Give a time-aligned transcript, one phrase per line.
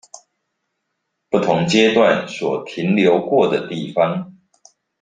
[1.29, 4.35] 不同階段所停留過的地方